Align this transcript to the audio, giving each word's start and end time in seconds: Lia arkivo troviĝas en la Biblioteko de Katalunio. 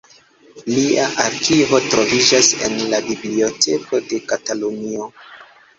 Lia 0.69 1.03
arkivo 1.25 1.81
troviĝas 1.91 2.49
en 2.69 2.81
la 2.95 3.05
Biblioteko 3.11 4.05
de 4.11 4.25
Katalunio. 4.35 5.15